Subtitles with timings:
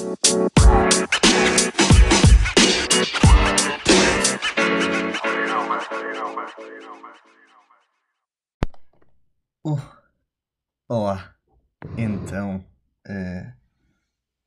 [0.00, 0.06] Oh,
[10.88, 11.34] olá.
[11.96, 12.64] Então,
[13.08, 13.52] eh,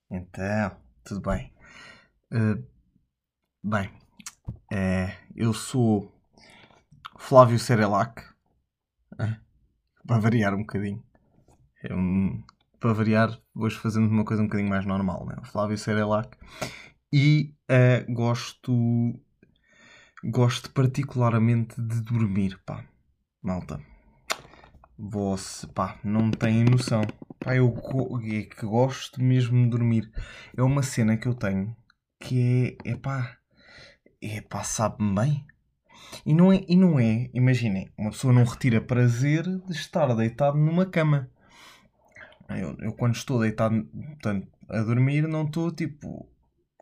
[0.10, 1.54] então, tudo bem?
[2.32, 2.64] Eh,
[3.62, 3.92] bem,
[4.72, 6.18] eh, eu sou
[7.20, 8.24] Flávio Serelac,
[9.20, 9.38] eh,
[10.08, 11.04] para variar um bocadinho.
[11.92, 12.42] Um-
[12.82, 15.36] para variar, hoje fazemos uma coisa um bocadinho mais normal, né?
[15.44, 16.36] Flávio Serelac.
[17.14, 18.74] E eh, gosto,
[20.24, 22.84] gosto particularmente de dormir, pá,
[23.42, 23.80] malta.
[24.98, 27.02] Você, pá, não têm noção.
[27.40, 27.74] Pá, eu
[28.24, 30.12] é que gosto mesmo de dormir.
[30.58, 31.76] É uma cena que eu tenho
[32.20, 33.38] que é, é pá,
[34.22, 35.46] é pá, sabe-me bem.
[36.26, 40.58] E não é, e não é, imaginem, uma pessoa não retira prazer de estar deitado
[40.58, 41.30] numa cama.
[42.58, 46.28] Eu, eu quando estou deitado, portanto, a dormir, não estou, tipo,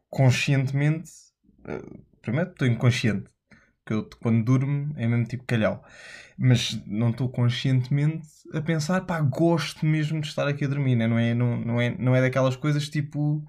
[0.09, 1.11] conscientemente...
[1.65, 1.81] eh,
[2.21, 3.29] Primeiro estou inconsciente.
[3.85, 5.83] Que eu, quando durmo, é mesmo tipo calhau
[6.37, 11.07] mas não estou conscientemente a pensar, pá, gosto mesmo de estar aqui a dormir, né?
[11.07, 13.45] não, é, não, não, é, não é daquelas coisas tipo,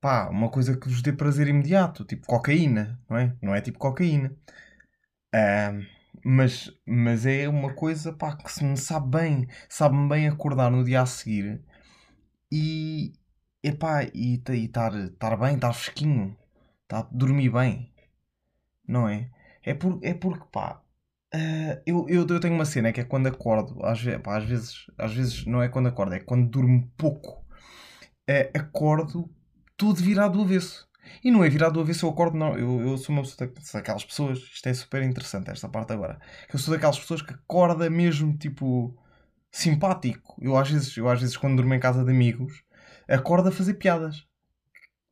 [0.00, 3.36] pá, uma coisa que vos dê prazer imediato, tipo cocaína, não é?
[3.42, 4.34] Não é tipo cocaína.
[5.32, 5.72] Ah,
[6.24, 10.84] mas, mas é uma coisa, pá, que se me sabe bem, sabe-me bem acordar no
[10.84, 11.62] dia a seguir
[12.52, 13.14] e,
[13.62, 16.36] epá, e estar estar bem, estar fresquinho,
[16.88, 17.92] tá, dormir bem,
[18.86, 19.30] não é?
[19.62, 20.80] É, por, é porque, pá,
[21.34, 24.44] ah, eu, eu, eu tenho uma cena que é quando acordo, às, ve- pá, às
[24.44, 27.44] vezes, às vezes não é quando acordo, é quando durmo pouco.
[28.28, 29.30] Ah, acordo
[29.76, 30.85] todo virado do avesso.
[31.22, 32.56] E não é virado do avesso, eu acordo, não.
[32.58, 36.18] Eu, eu sou uma pessoa da- daquelas pessoas, isto é super interessante, esta parte agora.
[36.52, 38.96] Eu sou daquelas pessoas que acorda mesmo, tipo,
[39.52, 40.36] simpático.
[40.40, 42.62] Eu às vezes, eu às vezes quando durmo em casa de amigos,
[43.08, 44.26] acordo a fazer piadas.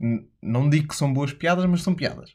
[0.01, 2.35] N- Não digo que são boas piadas, mas são piadas.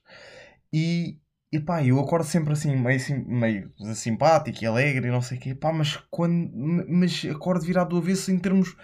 [0.73, 1.19] E,
[1.51, 5.41] e pá, eu acordo sempre assim, meio, meio simpático e alegre e não sei o
[5.41, 6.51] quê, pá, mas, quando,
[6.89, 8.75] mas acordo virado do avesso em termos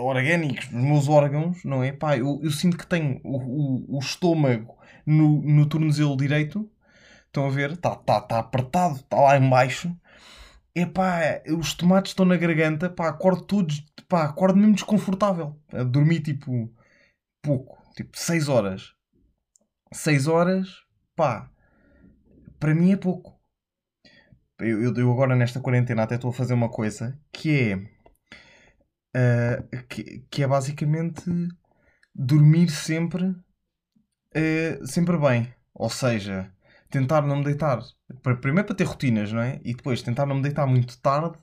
[0.00, 1.92] orgânicos, dos meus órgãos, não é?
[1.92, 6.70] Pá, eu, eu sinto que tenho o, o, o estômago no, no tornozelo direito,
[7.26, 7.72] estão a ver?
[7.72, 9.94] Está tá, tá apertado, está lá em baixo.
[10.74, 15.56] É pá, os tomates estão na garganta, pá, acordo todos, pá, acordo mesmo desconfortável.
[15.72, 16.72] A dormir tipo
[17.42, 18.94] pouco, tipo 6 horas.
[19.92, 20.68] 6 horas,
[21.16, 21.50] pá,
[22.58, 23.40] para mim é pouco.
[24.60, 27.99] Eu, eu, eu agora nesta quarentena até estou a fazer uma coisa que é.
[29.14, 31.24] Ah, que, que é basicamente
[32.14, 33.34] dormir sempre.
[34.34, 35.52] ah, sempre bem.
[35.74, 36.52] Ou seja,
[36.90, 37.80] tentar não me deitar.
[38.40, 39.60] Primeiro para ter rotinas, não é?
[39.64, 41.38] E depois tentar não me deitar muito tarde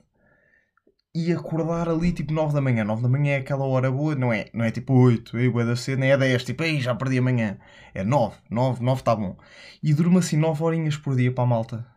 [1.16, 2.84] e acordar ali tipo 9 da manhã.
[2.84, 4.50] 9 da manhã é aquela hora boa, não é?
[4.54, 7.18] Não é tipo 8, ei, bué da cedo, nem é 10, tipo, ei, já perdi
[7.18, 7.58] amanhã.
[7.94, 9.36] É 9, 9, 9 está bom.
[9.82, 11.88] E durmo assim 9 horinhas por dia para a malta.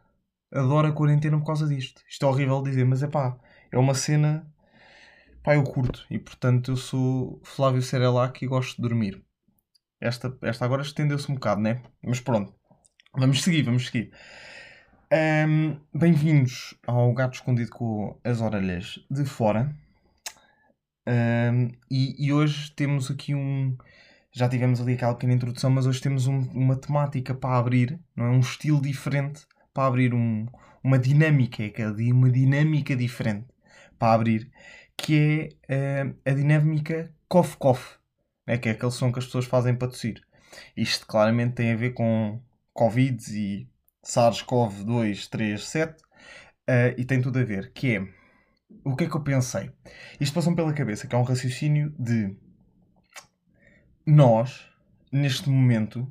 [0.52, 2.02] Adoro a quarentena por causa disto.
[2.08, 3.36] Isto é horrível dizer, mas é pá,
[3.70, 4.46] é uma cena.
[5.42, 6.04] Pá, eu curto.
[6.10, 9.22] E portanto eu sou Flávio Serelac e gosto de dormir.
[10.00, 11.82] Esta, esta agora estendeu-se um bocado, né?
[12.02, 12.54] Mas pronto.
[13.16, 14.12] Vamos seguir, vamos seguir.
[15.10, 19.74] Ahm, Bem-vindos ao Gato Escondido com as Orelhas de Fora.
[21.06, 23.76] Ahm, e, e hoje temos aqui um.
[24.32, 28.26] Já tivemos ali aquela pequena introdução, mas hoje temos um- uma temática para abrir, não
[28.26, 28.28] é?
[28.30, 30.46] Um estilo diferente para abrir um-
[30.84, 33.46] uma dinâmica, é uma dinâmica diferente
[33.98, 34.50] para abrir,
[35.02, 37.98] que é ah, a dinâmica cough-cough,
[38.46, 38.58] né?
[38.58, 40.22] que é aquele som que as pessoas fazem para tossir.
[40.76, 42.40] Isto claramente tem a ver com
[42.72, 43.68] Covid e
[44.04, 46.02] SARS-CoV-2, 3, 7
[46.68, 48.20] ah, e tem tudo a ver, que é
[48.84, 49.70] o que é que eu pensei?
[50.20, 52.36] Isto passou-me pela cabeça, que é um raciocínio de
[54.06, 54.64] nós,
[55.10, 56.08] neste momento,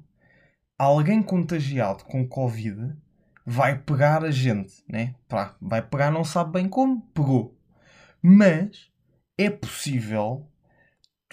[0.78, 2.96] alguém contagiado com Covid
[3.46, 5.16] vai pegar a gente, né?
[5.60, 7.58] Vai pegar, não sabe bem como, pegou.
[8.22, 8.90] Mas
[9.38, 10.50] é possível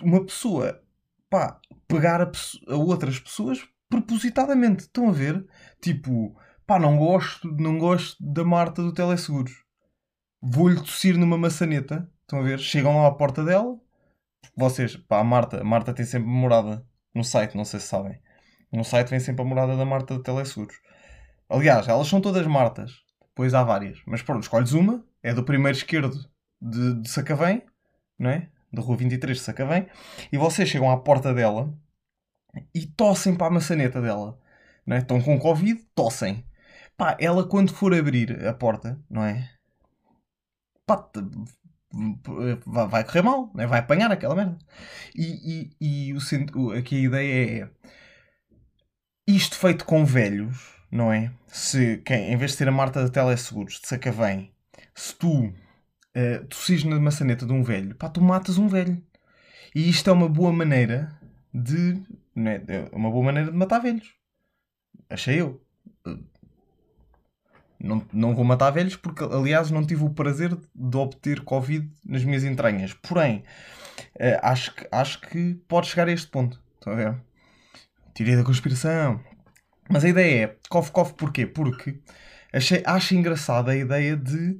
[0.02, 0.80] uma pessoa
[1.28, 2.30] pá, pegar a,
[2.68, 4.82] a outras pessoas propositadamente.
[4.82, 5.46] Estão a ver?
[5.80, 6.36] Tipo,
[6.66, 9.64] pá, não gosto, não gosto da Marta do Teleseguros.
[10.40, 12.10] Vou-lhe tossir numa maçaneta.
[12.22, 12.58] Estão a ver?
[12.58, 13.78] Chegam lá à porta dela.
[14.56, 18.20] Vocês, pá, a Marta, a Marta tem sempre morada no site, não sei se sabem.
[18.72, 20.76] No site vem sempre a morada da Marta do Teleseguros.
[21.48, 22.92] Aliás, elas são todas Martas.
[23.28, 24.00] Depois há várias.
[24.06, 25.04] Mas pronto, escolhes uma.
[25.22, 26.18] É do primeiro esquerdo
[26.60, 27.62] de, de Sacavém,
[28.18, 28.48] não é?
[28.72, 29.86] Da rua 23 de Sacavém.
[30.32, 31.72] E vocês chegam à porta dela
[32.74, 34.38] e tossem para a maçaneta dela.
[34.86, 35.00] Não é?
[35.00, 36.44] Estão com Covid, tossem.
[36.96, 39.50] Pá, ela quando for abrir a porta, não é?
[40.86, 41.10] Pá,
[42.88, 43.66] vai correr mal, né?
[43.66, 44.58] vai apanhar aquela merda.
[45.14, 47.70] E, e, e o, aqui a ideia é
[49.26, 51.32] isto feito com velhos, não é?
[51.48, 54.52] Se quem, em vez de ser a Marta da Teleseguros de Sacavém,
[54.94, 55.52] se tu
[56.16, 59.00] uh, tossis na maçaneta de um velho, pá, tu matas um velho.
[59.74, 61.18] E isto é uma boa maneira
[61.52, 62.02] de.
[62.34, 64.14] Não é, é uma boa maneira de matar velhos.
[65.10, 65.62] Achei eu.
[67.78, 72.24] Não, não vou matar velhos porque, aliás, não tive o prazer de obter Covid nas
[72.24, 72.94] minhas entranhas.
[72.94, 73.44] Porém,
[74.14, 76.60] uh, acho, que, acho que pode chegar a este ponto.
[76.74, 77.16] Estão a ver?
[78.14, 79.20] Teoria da conspiração.
[79.90, 81.46] Mas a ideia é, cof, cof, porquê?
[81.46, 82.00] Porque
[82.52, 84.58] achei, acho engraçada a ideia de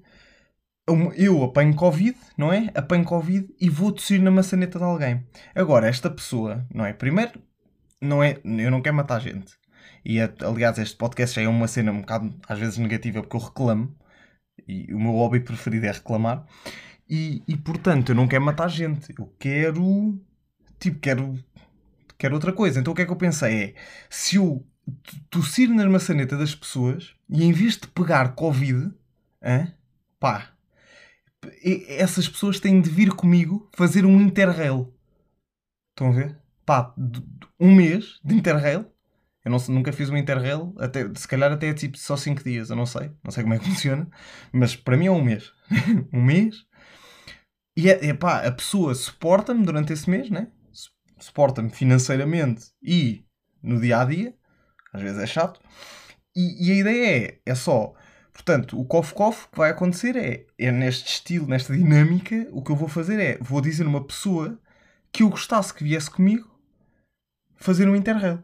[1.16, 2.70] eu apanho Covid, não é?
[2.74, 5.26] Apanho Covid e vou tossir na maçaneta de alguém.
[5.54, 6.92] Agora, esta pessoa, não é?
[6.92, 7.42] Primeiro,
[8.00, 9.54] não é, eu não quero matar gente.
[10.04, 13.40] E aliás, este podcast já é uma cena um bocado às vezes negativa porque eu
[13.40, 13.96] reclamo.
[14.66, 16.46] E o meu hobby preferido é reclamar.
[17.08, 19.12] E, e portanto, eu não quero matar gente.
[19.18, 20.20] Eu quero.
[20.78, 21.44] Tipo, quero.
[22.16, 22.78] Quero outra coisa.
[22.78, 23.62] Então o que é que eu pensei?
[23.62, 23.74] É
[24.08, 24.64] se eu
[25.28, 28.92] tossir na maçaneta das pessoas e em vez de pegar Covid,
[29.42, 29.72] hein,
[30.20, 30.55] pá,
[31.88, 34.92] essas pessoas têm de vir comigo fazer um interrail.
[35.90, 36.38] Estão a ver?
[36.64, 36.94] Pá,
[37.58, 38.86] um mês de interrail
[39.46, 42.68] eu não, nunca fiz um Interrail, até, se calhar até é tipo só 5 dias,
[42.68, 44.10] eu não sei, não sei como é que funciona,
[44.52, 45.52] mas para mim é um mês.
[46.12, 46.66] um mês.
[47.76, 50.48] E é, é pá, a pessoa suporta-me durante esse mês, né?
[51.20, 53.24] Suporta-me financeiramente e
[53.62, 54.34] no dia a dia,
[54.92, 55.60] às vezes é chato.
[56.34, 57.94] E, e a ideia é, é só,
[58.36, 62.76] portanto, o cof-cof que vai acontecer é, é neste estilo, nesta dinâmica, o que eu
[62.76, 64.60] vou fazer é, vou dizer uma pessoa
[65.10, 66.48] que eu gostasse que viesse comigo
[67.56, 68.42] fazer um Interrail.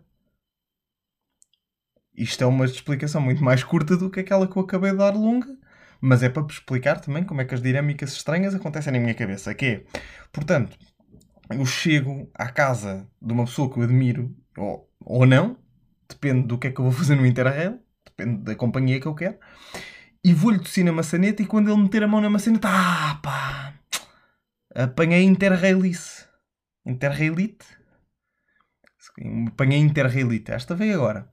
[2.14, 5.14] Isto é uma explicação muito mais curta do que aquela que eu acabei de dar
[5.14, 5.54] longa,
[6.00, 9.54] mas é para explicar também como é que as dinâmicas estranhas acontecem na minha cabeça.
[9.54, 9.84] Que é,
[10.32, 10.76] portanto,
[11.50, 15.58] eu chego à casa de uma pessoa que eu admiro, ou, ou não,
[16.08, 17.81] depende do que é que eu vou fazer no Interrail,
[18.16, 19.38] depende da companhia que eu quero,
[20.24, 23.74] e vou-lhe tossir na maçaneta e quando ele meter a mão na maçaneta, ah pá,
[24.74, 26.26] apanhei Interrailice.
[26.86, 27.66] Interrailite?
[29.48, 30.52] Apanhei Interrailite.
[30.52, 31.32] Esta veio agora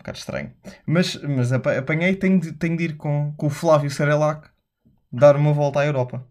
[0.00, 0.52] bocado estranho.
[0.86, 4.48] Mas, mas apanhei, tenho de, tenho de ir com, com o Flávio Serelac
[5.12, 6.26] dar uma volta à Europa.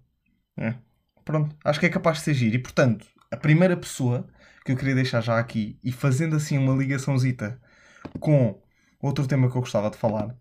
[0.57, 0.75] É.
[1.23, 2.55] Pronto, acho que é capaz de ser giro.
[2.55, 4.27] E portanto, a primeira pessoa
[4.65, 7.59] que eu queria deixar já aqui e fazendo assim uma ligaçãozita
[8.19, 8.59] com
[9.01, 10.35] outro tema que eu gostava de falar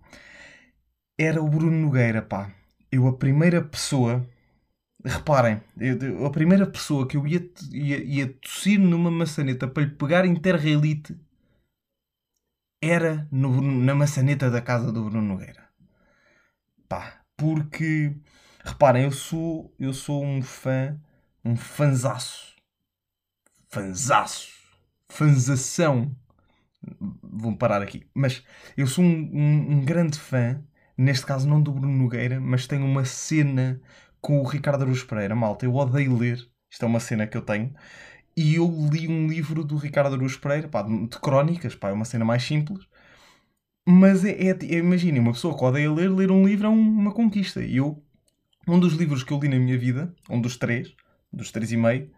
[1.19, 2.53] era o Bruno Nogueira, pá.
[2.91, 4.27] Eu, a primeira pessoa,
[5.05, 9.91] reparem, eu, a primeira pessoa que eu ia, ia, ia tossir numa maçaneta para lhe
[9.91, 11.17] pegar interrailite
[12.81, 15.69] era no, na maçaneta da casa do Bruno Nogueira.
[16.89, 18.17] Pá, porque
[18.65, 20.99] reparem, eu sou, eu sou um fã,
[21.45, 22.57] um fanzaço.
[23.69, 24.53] Fanzaço.
[25.09, 26.15] Fanzação.
[27.23, 28.07] Vou parar aqui.
[28.15, 28.45] Mas
[28.77, 30.63] eu sou um, um, um, grande fã,
[30.97, 33.81] neste caso não do Bruno Nogueira, mas tenho uma cena
[34.21, 35.35] com o Ricardo Aruz Pereira.
[35.35, 36.39] Malta, eu odeio ler.
[36.71, 37.75] Isto é uma cena que eu tenho.
[38.37, 42.05] E eu li um livro do Ricardo Araújo Pereira, pá, de crónicas, pá, é uma
[42.05, 42.87] cena mais simples.
[43.85, 47.13] Mas é, é, é uma pessoa que odeia ler, ler um livro é um, uma
[47.13, 47.63] conquista.
[47.63, 48.01] E eu,
[48.69, 50.95] um dos livros que eu li na minha vida, um dos três,
[51.33, 52.11] dos três e meio,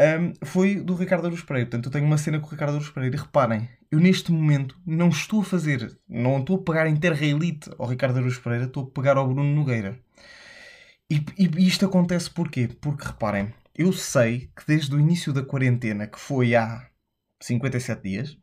[0.00, 1.68] um, foi do Ricardo Araújo Pereira.
[1.68, 3.16] Portanto, eu tenho uma cena com o Ricardo Araújo Pereira.
[3.16, 7.24] E reparem, eu neste momento não estou a fazer, não estou a pegar em terra
[7.24, 9.98] elite ao Ricardo Araújo Pereira, estou a pegar ao Bruno Nogueira.
[11.10, 12.68] E, e, isto acontece porquê?
[12.80, 16.88] Porque reparem, eu sei que desde o início da quarentena, que foi há
[17.40, 18.38] 57 dias,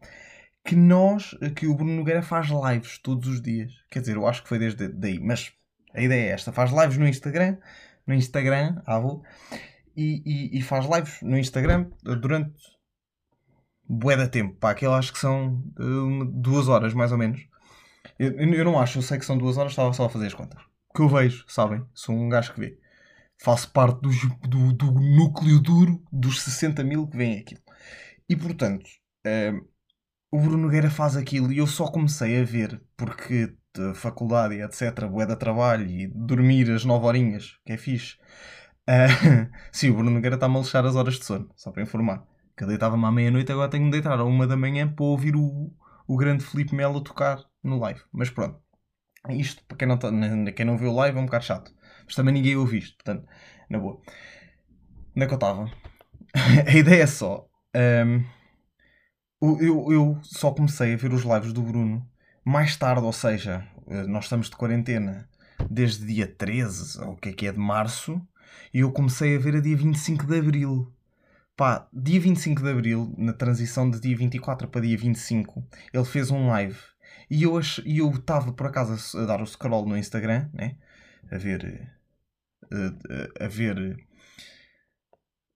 [0.64, 3.74] que nós, que o Bruno Nogueira faz lives todos os dias.
[3.90, 5.52] Quer dizer, eu acho que foi desde daí, mas
[5.94, 7.58] a ideia é esta: faz lives no Instagram,
[8.06, 9.24] no Instagram, avô,
[10.02, 12.54] e, e, e faz lives no Instagram durante
[13.88, 14.56] bué da tempo.
[14.56, 17.46] Pá, aquilo acho que são uh, duas horas mais ou menos.
[18.18, 20.34] Eu, eu não acho, eu sei que são duas horas, estava só a fazer as
[20.34, 20.62] contas.
[20.96, 21.84] Que eu vejo, sabem?
[21.94, 22.82] Sou um gajo que vê
[23.42, 24.10] faço parte do,
[24.48, 27.62] do, do, núcleo duro dos 60 mil que vem aquilo.
[28.30, 28.88] E portanto,
[29.26, 29.68] uh,
[30.32, 33.54] o Bruno Nogueira faz aquilo e eu só comecei a ver porque
[33.96, 38.18] faculdade e etc, bué da trabalho e dormir as 9 horinhas, que é fixe.
[39.72, 42.26] Sim, o Bruno Nogueira está-me a lixar as horas de sono, só para informar.
[42.56, 45.36] Que eu deitava-me à meia-noite, agora tenho de deitar à uma da manhã para ouvir
[45.36, 45.72] o,
[46.08, 48.02] o grande Felipe Melo tocar no live.
[48.12, 48.60] Mas pronto,
[49.30, 50.10] isto para quem não, tá,
[50.56, 51.74] quem não viu o live é um bocado chato
[52.12, 53.26] mas também ninguém ouviu isto, portanto,
[53.70, 54.02] na boa.
[55.16, 55.72] Onde é que eu estava?
[56.68, 57.48] a ideia é só.
[57.74, 58.26] Um,
[59.62, 62.06] eu, eu só comecei a ver os lives do Bruno
[62.44, 65.30] mais tarde, ou seja, eh, nós estamos de quarentena
[65.70, 68.22] desde dia 13, ou o que é que é, de março,
[68.74, 70.94] e eu comecei a ver a dia 25 de abril.
[71.56, 76.32] Pá, dia 25 de abril, na transição de dia 24 para dia 25, ele fez
[76.32, 76.80] um live.
[77.30, 80.76] E eu estava por acaso a dar o scroll no Instagram, né?
[81.32, 81.90] A ver.
[82.72, 83.98] A, a, a ver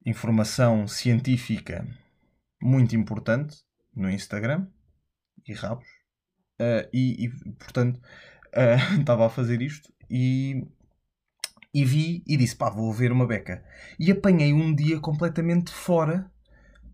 [0.06, 1.88] informação científica
[2.62, 3.58] muito importante
[3.94, 4.68] no Instagram
[5.48, 5.88] e rabos.
[6.60, 7.98] Uh, e, e, portanto,
[8.56, 10.66] uh, estava a fazer isto e,
[11.76, 13.62] e vi e disse: pá, vou ver uma beca.
[14.00, 16.32] E apanhei um dia completamente fora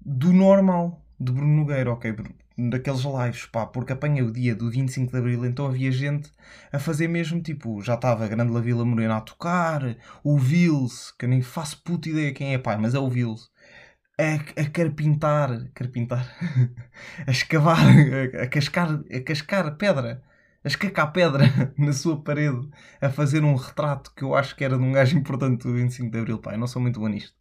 [0.03, 2.15] do normal de Bruno Nogueira, ok?
[2.57, 6.31] Daqueles lives, pá, porque apanhei o dia do 25 de Abril, então havia gente
[6.71, 11.11] a fazer mesmo, tipo, já estava a Grande La Vila Morena a tocar, o Vils,
[11.11, 13.51] que eu nem faço puta ideia quem é, pá, mas é o Vils
[14.19, 16.27] a, a carpintar, carpintar,
[17.25, 20.23] a escavar, a, a, cascar, a cascar pedra,
[20.63, 21.45] a escacar pedra
[21.77, 25.17] na sua parede, a fazer um retrato que eu acho que era de um gajo
[25.17, 26.39] importante do 25 de Abril.
[26.39, 27.35] Pá, eu não sou muito bom nisto.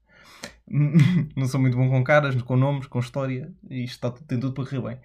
[1.36, 4.54] não sou muito bom com caras, com nomes, com história, e isto está, tem tudo
[4.54, 5.00] para correr bem.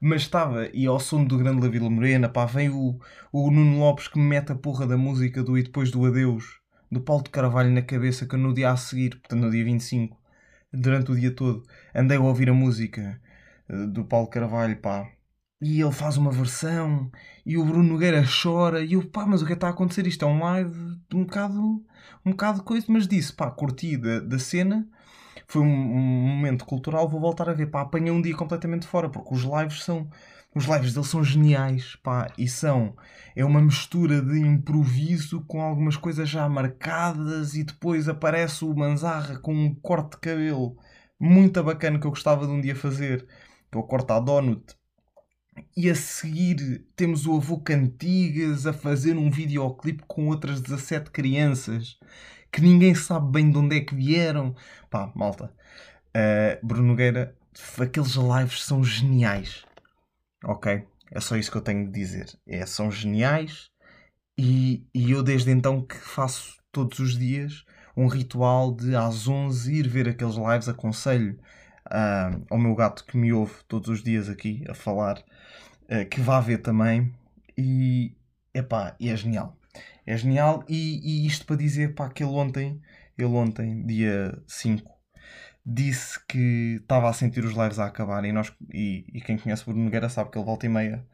[0.00, 2.98] Mas estava, e ao som do Grande La Vila Morena, pá, vem o,
[3.30, 6.60] o Nuno Lopes que me mete a porra da música do E Depois do Adeus,
[6.90, 10.18] do Paulo de Carvalho na cabeça, que no dia a seguir, portanto no dia 25,
[10.72, 11.62] durante o dia todo.
[11.94, 13.20] Andei a ouvir a música
[13.68, 15.06] eh, do Paulo Carvalho, pá.
[15.60, 17.10] E ele faz uma versão
[17.44, 20.06] e o Bruno Nogueira chora e eu, pá, mas o que é está a acontecer?
[20.06, 21.60] Isto é um live um bocado,
[22.24, 24.88] um bocado coisa, mas disse, pá, curti da, da cena,
[25.46, 29.10] foi um, um momento cultural, vou voltar a ver, pá, apanhei um dia completamente fora,
[29.10, 30.08] porque os lives são
[30.54, 32.96] os lives dele são geniais, pá, e são.
[33.36, 39.38] É uma mistura de improviso com algumas coisas já marcadas e depois aparece o Manzarra
[39.38, 40.76] com um corte de cabelo
[41.20, 43.26] muito bacana que eu gostava de um dia fazer,
[43.70, 44.79] que é o corte à Donut.
[45.76, 51.98] E a seguir temos o avô Cantigas a fazer um videoclipe com outras 17 crianças
[52.52, 54.54] que ninguém sabe bem de onde é que vieram.
[54.90, 55.52] Pá, malta.
[56.08, 57.36] Uh, Bruno Nogueira,
[57.78, 59.64] aqueles lives são geniais
[60.44, 60.86] Ok?
[61.12, 62.26] É só isso que eu tenho de dizer.
[62.46, 63.70] É, são geniais
[64.38, 67.64] e, e eu desde então que faço todos os dias
[67.96, 70.68] um ritual de às 11 ir ver aqueles lives.
[70.68, 71.38] Aconselho
[71.86, 75.22] uh, ao meu gato que me ouve todos os dias aqui a falar
[76.10, 77.12] que vá ver também.
[77.56, 78.16] E,
[78.54, 79.58] epá, é genial.
[80.06, 80.64] É genial.
[80.68, 82.80] E, e isto para dizer pá, que ele ontem,
[83.18, 84.90] ele ontem, dia 5,
[85.64, 89.64] disse que estava a sentir os lives a acabar e, nós, e, e quem conhece
[89.64, 91.06] Bruno Nogueira sabe que ele volta e meia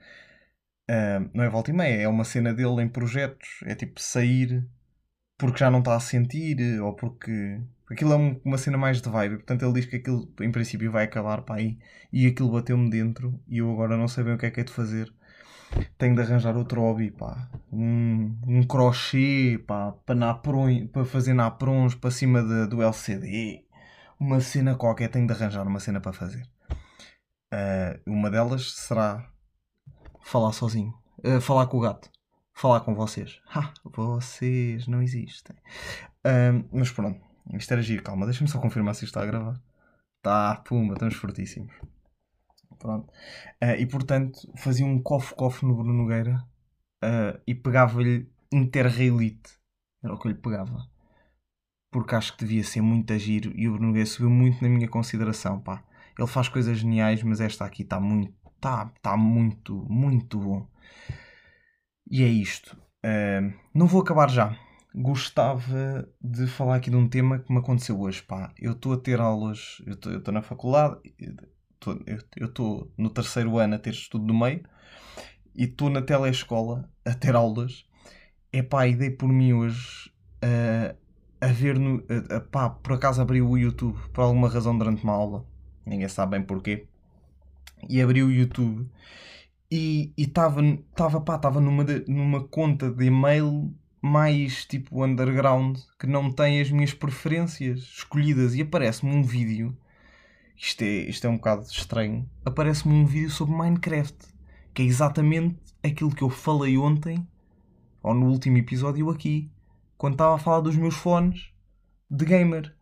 [0.91, 4.67] uh, não é volta e meia, é uma cena dele em projetos, é tipo sair
[5.39, 9.09] porque já não está a sentir ou porque aquilo é um, uma cena mais de
[9.09, 11.79] vibe, portanto ele diz que aquilo em princípio vai acabar para aí
[12.13, 14.65] e aquilo bateu-me dentro e eu agora não sei bem o que é que é
[14.65, 15.13] de fazer
[15.99, 17.51] tenho de arranjar outro hobby, pá.
[17.73, 23.67] Um, um crochê, pá, para, napron, para fazer naprons para cima de, do LCD
[24.19, 26.43] uma cena qualquer, tenho de arranjar uma cena para fazer.
[27.53, 29.31] Uh, uma delas será
[30.23, 30.93] falar sozinho,
[31.25, 32.11] uh, falar com o gato,
[32.57, 33.41] falar com vocês.
[33.55, 35.57] Ha, vocês não existem.
[36.27, 37.21] Uh, mas pronto,
[37.55, 39.61] isto era giro, calma, deixa-me só confirmar se isto está a gravar.
[40.23, 41.73] Tá, pumba, estamos fortíssimos.
[42.79, 43.11] Pronto.
[43.79, 46.45] e portanto, fazia um cofe-cofe no Bruno Nogueira
[47.47, 49.59] e pegava-lhe Interrailite.
[50.03, 50.87] Era o que eu lhe pegava
[51.97, 54.87] porque acho que devia ser muito giro e o Bruno Nogueira subiu muito na minha
[54.87, 55.83] consideração, pá.
[56.19, 60.67] Ele faz coisas geniais, mas esta aqui está muito, está tá muito, muito bom.
[62.11, 62.77] E é isto.
[63.05, 64.57] Uh, não vou acabar já.
[64.95, 68.53] Gostava de falar aqui de um tema que me aconteceu hoje, pá.
[68.59, 70.99] Eu estou a ter aulas, eu estou na faculdade,
[72.37, 74.65] eu estou no terceiro ano a ter estudo no meio
[75.55, 77.85] e estou na telescola a ter aulas.
[78.53, 80.11] É pá, e dei por mim hoje
[80.43, 80.97] uh,
[81.41, 82.03] a ver no.
[82.31, 85.45] A, pá, por acaso abriu o YouTube por alguma razão durante uma aula,
[85.85, 86.87] ninguém sabe bem porquê,
[87.89, 88.89] e abriu o YouTube
[89.71, 96.71] e estava estava numa, numa conta de e-mail mais tipo underground que não tem as
[96.71, 99.77] minhas preferências escolhidas e aparece-me um vídeo
[100.57, 104.17] isto é, isto é um bocado estranho aparece-me um vídeo sobre Minecraft
[104.73, 107.27] que é exatamente aquilo que eu falei ontem
[108.03, 109.51] ou no último episódio aqui
[109.97, 111.51] quando estava a falar dos meus fones
[112.11, 112.75] de gamer.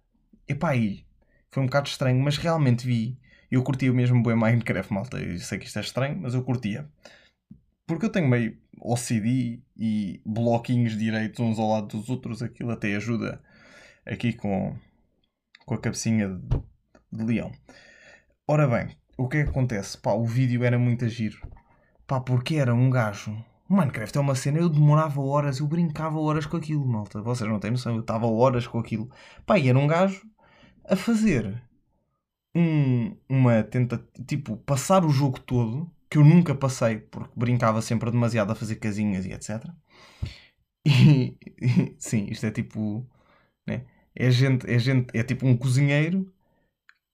[0.47, 1.07] Epá, aí
[1.51, 3.19] foi um bocado estranho, mas realmente vi.
[3.55, 5.17] Eu curtia mesmo bem Minecraft, malta.
[5.17, 6.91] Eu sei que isto é estranho, mas eu curtia.
[7.87, 12.43] Porque eu tenho meio OCD e bloquinhos direitos uns ao lado dos outros.
[12.43, 13.41] Aquilo até ajuda
[14.05, 14.77] aqui com,
[15.65, 16.63] com a cabecinha de,
[17.13, 17.53] de leão.
[18.49, 19.99] Ora bem, o que é que acontece?
[19.99, 21.39] Pá, o vídeo era muito giro.
[22.09, 26.45] Pá, porque era um gajo Minecraft é uma cena, eu demorava horas, eu brincava horas
[26.45, 27.23] com aquilo, malta.
[27.23, 29.09] Vocês não têm noção, eu estava horas com aquilo.
[29.47, 30.29] Pá, e era um gajo
[30.85, 31.63] a fazer
[32.55, 38.11] um, uma tenta tipo, passar o jogo todo, que eu nunca passei, porque brincava sempre
[38.11, 39.65] demasiado a fazer casinhas e etc.
[40.87, 43.09] E, e sim, isto é tipo.
[43.67, 43.87] Né?
[44.15, 46.31] É, gente, é gente, é tipo um cozinheiro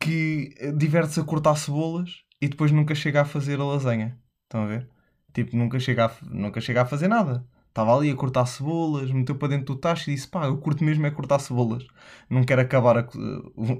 [0.02, 4.18] que diverte-se a cortar cebolas e depois nunca chega a fazer a lasanha.
[4.44, 4.88] Estão a ver?
[5.32, 7.47] Tipo, nunca chega a, nunca chega a fazer nada.
[7.68, 10.82] Estava ali a cortar cebolas, meteu para dentro do tacho e disse: pá, eu curto
[10.85, 11.87] mesmo é cortar cebolas.
[12.28, 13.09] Não quero acabar a,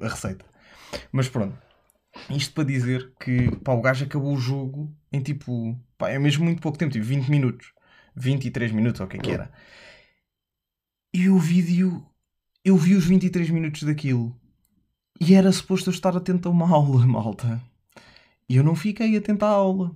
[0.02, 0.45] a receita.
[1.13, 1.59] Mas pronto.
[2.29, 5.79] Isto para dizer que pá, o gajo acabou o jogo em tipo.
[5.97, 7.73] Pá, é mesmo muito pouco tempo, tipo 20 minutos.
[8.17, 9.51] 23 minutos, ou o que é que era.
[11.13, 12.07] E o vídeo.
[12.65, 14.39] Eu vi os 23 minutos daquilo.
[15.21, 17.61] E era suposto eu estar atento a uma aula, malta.
[18.49, 19.95] E eu não fiquei atento à aula.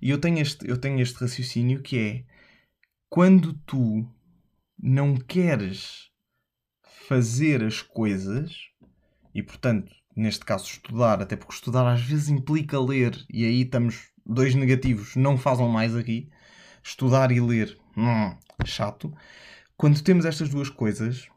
[0.00, 2.24] E eu tenho este, eu tenho este raciocínio que é
[3.08, 4.08] quando tu
[4.78, 6.10] não queres
[6.82, 8.68] fazer as coisas
[9.34, 14.10] e portanto, neste caso estudar, até porque estudar às vezes implica ler e aí estamos
[14.24, 16.28] dois negativos, não façam mais aqui.
[16.82, 19.12] Estudar e ler, hum, chato.
[19.76, 21.28] Quando temos estas duas coisas,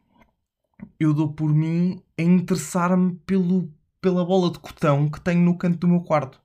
[1.00, 5.80] eu dou por mim a interessar-me pelo, pela bola de cotão que tenho no canto
[5.80, 6.42] do meu quarto.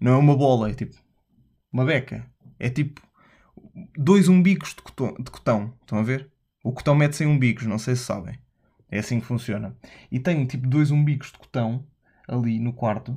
[0.00, 0.96] Não é uma bola, é tipo
[1.72, 2.26] uma beca.
[2.58, 3.00] É tipo
[3.96, 5.74] dois umbigos de cotão, de cotão.
[5.80, 6.30] Estão a ver?
[6.62, 8.38] O cotão mete-se em umbigos, não sei se sabem.
[8.90, 9.76] É assim que funciona.
[10.10, 11.86] E tenho tipo dois umbigos de cotão
[12.26, 13.16] ali no quarto.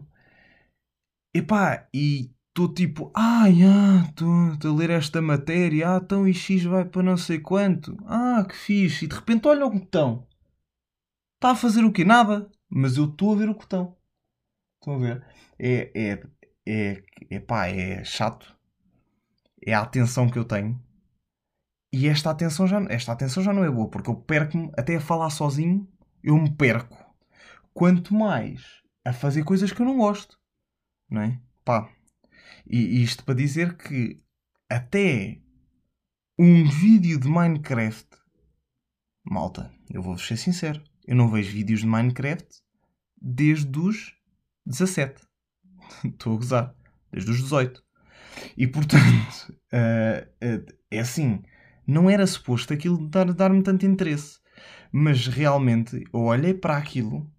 [1.33, 6.83] Epá, e estou tipo, ah, estou a ler esta matéria, ah, então e X vai
[6.85, 9.05] para não sei quanto, ah, que fixe.
[9.05, 10.27] E de repente olha o cotão.
[11.35, 12.03] Está a fazer o quê?
[12.05, 12.49] Nada.
[12.69, 13.97] Mas eu estou a ver o cotão.
[14.79, 15.25] Estão a ver?
[15.57, 16.23] É, é,
[16.67, 18.57] é, é é chato.
[19.65, 20.79] É a atenção que eu tenho.
[21.91, 25.01] E esta atenção já, esta atenção já não é boa, porque eu perco-me até a
[25.01, 25.87] falar sozinho,
[26.23, 26.97] eu me perco.
[27.73, 30.39] Quanto mais a fazer coisas que eu não gosto.
[31.09, 31.39] Não é?
[31.65, 31.89] Pá.
[32.65, 34.21] E isto para dizer que
[34.69, 35.41] até
[36.39, 38.07] um vídeo de Minecraft.
[39.23, 40.81] Malta, eu vou-vos ser sincero.
[41.05, 42.47] Eu não vejo vídeos de Minecraft
[43.21, 44.15] desde os
[44.65, 45.21] 17.
[46.05, 46.75] Estou a gozar.
[47.11, 47.83] Desde os 18.
[48.55, 51.43] E portanto, uh, uh, é assim.
[51.85, 54.39] Não era suposto aquilo dar-me dar tanto interesse.
[54.91, 57.29] Mas realmente eu olhei para aquilo,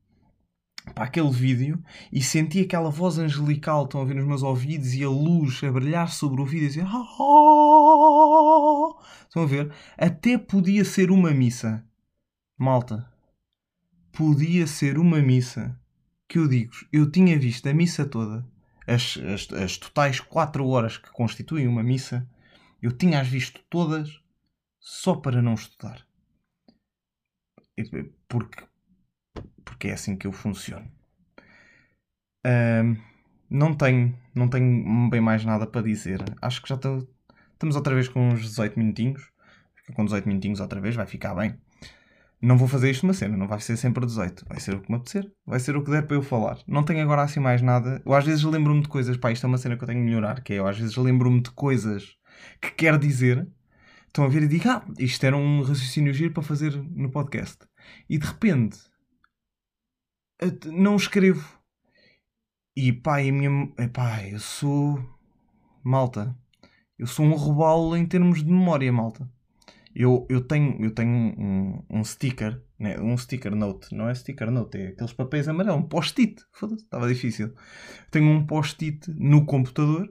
[0.94, 5.04] para aquele vídeo, e senti aquela voz angelical, estão a ver nos meus ouvidos, e
[5.04, 6.86] a luz a brilhar sobre o vídeo e dizer.
[7.18, 8.96] Oh!
[9.26, 9.72] Estão a ver?
[9.96, 11.84] Até podia ser uma missa.
[12.58, 13.10] Malta,
[14.12, 15.78] podia ser uma missa
[16.32, 18.42] que eu digo, eu tinha visto a missa toda,
[18.86, 22.26] as, as, as totais 4 horas que constituem uma missa,
[22.80, 24.21] eu tinha-as visto todas
[24.82, 26.04] só para não estudar.
[28.28, 28.64] Porque,
[29.64, 30.90] porque é assim que eu funciono.
[32.44, 32.96] Um,
[33.48, 36.20] não tenho, não tenho bem mais nada para dizer.
[36.42, 39.30] Acho que já estamos outra vez com uns 18 minutinhos.
[39.76, 41.56] Fica com 18 minutinhos outra vez, vai ficar bem
[42.42, 44.90] não vou fazer isto uma cena, não vai ser sempre 18, vai ser o que
[44.90, 46.58] me apetecer, vai ser o que der para eu falar.
[46.66, 48.02] Não tenho agora assim mais nada.
[48.04, 50.04] Eu às vezes lembro-me de coisas, pá, isto é uma cena que eu tenho que
[50.04, 52.16] melhorar, que é eu às vezes lembro-me de coisas
[52.60, 53.46] que quero dizer,
[54.12, 57.58] estão a ver e digo, ah, isto era um raciocínio giro para fazer no podcast.
[58.08, 58.78] E de repente,
[60.66, 61.58] não escrevo.
[62.76, 63.68] E pá, e minha.
[63.92, 65.02] Pá, eu sou.
[65.82, 66.36] Malta.
[66.98, 69.28] Eu sou um robalo em termos de memória, malta.
[69.94, 72.98] Eu, eu tenho, eu tenho um, um sticker, né?
[72.98, 76.42] um sticker note, não é sticker note, é aqueles papéis amarelos, um post-it.
[76.52, 77.52] Foda-se, estava difícil.
[78.10, 80.10] Tenho um post-it no computador.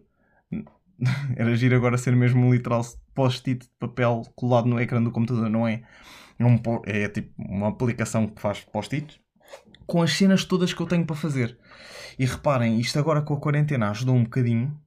[1.35, 5.49] Era giro agora ser mesmo um literal post-it de papel colado no ecrã do computador,
[5.49, 5.81] não é?
[6.39, 9.19] É, um, é tipo uma aplicação que faz post-its
[9.85, 11.57] com as cenas todas que eu tenho para fazer.
[12.17, 14.79] E reparem, isto agora com a quarentena ajudou um bocadinho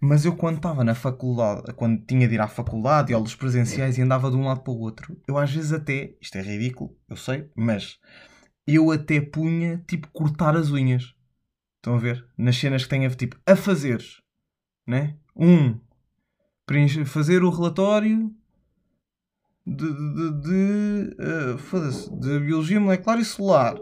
[0.00, 3.98] mas eu quando estava na faculdade, quando tinha de ir à faculdade e aulas presenciais
[3.98, 6.96] e andava de um lado para o outro, eu às vezes até, isto é ridículo,
[7.08, 7.98] eu sei, mas
[8.66, 11.14] eu até punha tipo cortar as unhas.
[11.76, 12.24] Estão a ver?
[12.36, 14.00] Nas cenas que tenho tipo a fazer,
[14.86, 15.16] né?
[15.38, 15.78] Um,
[17.06, 18.34] fazer o relatório
[19.66, 23.76] de, de, de, uh, de biologia molecular e celular.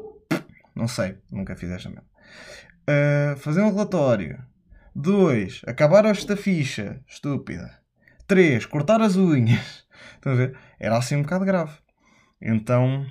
[0.75, 2.05] Não sei, nunca fiz esta mesmo.
[2.89, 4.45] Uh, fazer um relatório
[4.95, 5.63] 2.
[5.67, 7.03] Acabar esta ficha.
[7.07, 7.79] Estúpida.
[8.27, 8.67] 3.
[8.67, 9.87] Cortar as unhas.
[10.17, 10.59] Estão a ver?
[10.79, 11.73] Era assim um bocado grave.
[12.41, 13.07] Então,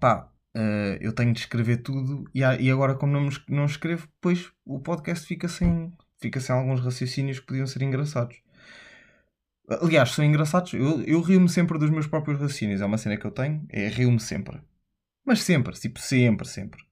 [0.00, 4.50] pá, uh, eu tenho de escrever tudo e, e agora, como não, não escrevo, depois
[4.64, 5.92] o podcast fica sem,
[6.24, 8.40] fica sem alguns raciocínios que podiam ser engraçados.
[9.68, 10.72] Aliás, são engraçados.
[10.72, 12.80] Eu, eu rio-me sempre dos meus próprios raciocínios.
[12.80, 13.66] É uma cena que eu tenho.
[13.68, 14.58] É rio-me sempre.
[15.24, 16.82] Mas sempre, tipo, sempre, sempre.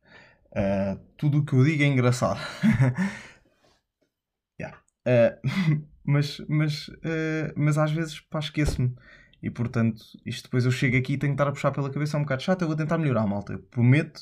[0.50, 2.40] Uh, tudo o que eu digo é engraçado.
[4.60, 4.78] yeah.
[5.06, 5.40] uh,
[6.04, 8.94] mas, mas, uh, mas às vezes pá, esqueço-me.
[9.42, 12.16] E portanto, isto depois eu chego aqui e tenho que estar a puxar pela cabeça
[12.16, 12.62] é um bocado chato.
[12.62, 13.54] Eu vou tentar melhorar, malta.
[13.54, 14.20] Eu prometo,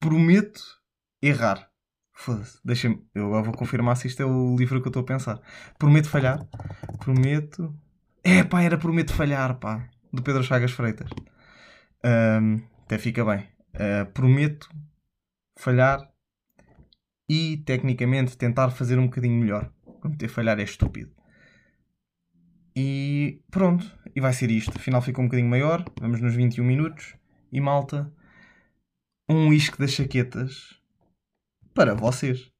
[0.00, 0.62] prometo
[1.20, 1.73] errar.
[2.14, 3.04] Foda-se, deixa-me.
[3.12, 5.40] Eu agora vou confirmar se isto é o livro que eu estou a pensar.
[5.76, 6.46] Prometo falhar.
[7.00, 7.74] Prometo.
[8.22, 9.90] É pá, era Prometo Falhar, pá.
[10.12, 11.10] Do Pedro Chagas Freitas.
[12.04, 13.48] Um, até fica bem.
[13.74, 14.70] Uh, prometo
[15.56, 16.08] falhar
[17.28, 19.70] e tecnicamente tentar fazer um bocadinho melhor.
[20.00, 21.10] Prometer falhar é estúpido.
[22.76, 24.72] E pronto, e vai ser isto.
[24.76, 27.16] Afinal ficou um bocadinho maior, vamos nos 21 minutos.
[27.52, 28.12] E malta,
[29.28, 30.83] um isque das chaquetas
[31.74, 32.53] para vocês.